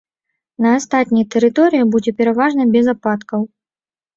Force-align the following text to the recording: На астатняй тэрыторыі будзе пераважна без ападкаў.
На 0.65 0.69
астатняй 0.77 1.25
тэрыторыі 1.35 1.87
будзе 1.97 2.11
пераважна 2.23 2.63
без 2.77 2.85
ападкаў. 2.95 3.41